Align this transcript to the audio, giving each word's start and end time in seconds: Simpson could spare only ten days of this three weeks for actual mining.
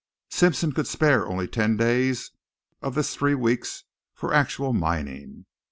Simpson 0.31 0.71
could 0.71 0.87
spare 0.87 1.27
only 1.27 1.47
ten 1.47 1.77
days 1.77 2.31
of 2.81 2.95
this 2.95 3.13
three 3.15 3.35
weeks 3.35 3.83
for 4.15 4.33
actual 4.33 4.73
mining. 4.73 5.45